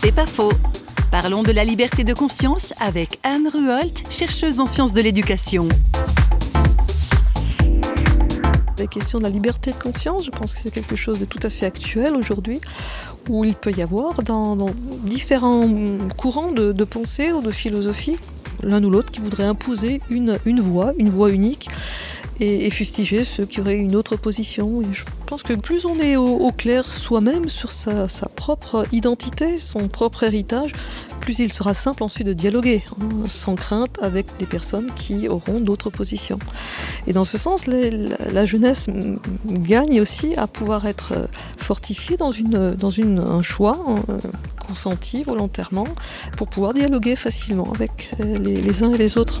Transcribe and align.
C'est 0.00 0.14
pas 0.14 0.26
faux. 0.26 0.52
Parlons 1.10 1.42
de 1.42 1.50
la 1.50 1.64
liberté 1.64 2.04
de 2.04 2.14
conscience 2.14 2.72
avec 2.78 3.18
Anne 3.24 3.48
Ruolt, 3.52 4.04
chercheuse 4.10 4.60
en 4.60 4.68
sciences 4.68 4.92
de 4.92 5.00
l'éducation. 5.00 5.68
La 8.78 8.86
question 8.86 9.18
de 9.18 9.24
la 9.24 9.28
liberté 9.28 9.72
de 9.72 9.76
conscience, 9.76 10.24
je 10.24 10.30
pense 10.30 10.54
que 10.54 10.60
c'est 10.60 10.70
quelque 10.70 10.94
chose 10.94 11.18
de 11.18 11.24
tout 11.24 11.40
à 11.42 11.50
fait 11.50 11.66
actuel 11.66 12.14
aujourd'hui, 12.14 12.60
où 13.28 13.44
il 13.44 13.54
peut 13.54 13.72
y 13.72 13.82
avoir 13.82 14.22
dans, 14.22 14.70
différents 15.02 15.68
courants 16.16 16.52
de, 16.52 16.84
pensée 16.84 17.32
ou 17.32 17.40
de 17.40 17.50
philosophie, 17.50 18.18
l'un 18.62 18.82
ou 18.84 18.90
l'autre 18.90 19.10
qui 19.10 19.18
voudrait 19.18 19.46
imposer 19.46 20.00
une, 20.10 20.38
une 20.44 20.60
voie, 20.60 20.92
une 20.96 21.10
voie 21.10 21.30
unique, 21.30 21.68
et, 22.40 22.70
fustiger 22.70 23.24
ceux 23.24 23.46
qui 23.46 23.60
auraient 23.60 23.78
une 23.78 23.96
autre 23.96 24.16
position. 24.16 24.82
je 24.92 25.02
pense 25.26 25.42
que 25.42 25.54
plus 25.54 25.84
on 25.86 25.98
est 25.98 26.16
au, 26.16 26.50
clair 26.52 26.84
soi-même 26.84 27.48
sur 27.48 27.70
sa, 27.70 28.06
propre 28.34 28.84
identité, 28.92 29.58
son 29.58 29.88
propre 29.88 30.24
héritage, 30.24 30.72
plus 31.20 31.38
il 31.40 31.52
sera 31.52 31.74
simple 31.74 32.02
ensuite 32.02 32.26
de 32.26 32.32
dialoguer, 32.32 32.82
hein, 33.00 33.26
sans 33.26 33.54
crainte, 33.54 33.98
avec 34.00 34.26
des 34.38 34.46
personnes 34.46 34.90
qui 34.94 35.28
auront 35.28 35.60
d'autres 35.60 35.90
positions. 35.90 36.38
Et 37.06 37.12
dans 37.12 37.24
ce 37.24 37.38
sens, 37.38 37.66
la, 37.66 38.46
jeunesse 38.46 38.86
gagne 39.46 40.00
aussi 40.00 40.34
à 40.36 40.46
pouvoir 40.46 40.86
être 40.86 41.28
fortifiée 41.58 42.16
dans, 42.16 42.30
une, 42.30 42.74
dans 42.74 43.00
un 43.00 43.42
choix 43.42 43.76
hein, 43.86 43.96
consenti 44.66 45.22
volontairement 45.22 45.88
pour 46.36 46.48
pouvoir 46.48 46.72
dialoguer 46.72 47.16
facilement 47.16 47.70
avec 47.74 48.10
les, 48.18 48.60
les 48.60 48.82
uns 48.82 48.92
et 48.92 48.98
les 48.98 49.18
autres. 49.18 49.40